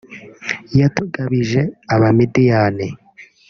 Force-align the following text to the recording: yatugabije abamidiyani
yatugabije 0.79 1.61
abamidiyani 1.93 2.87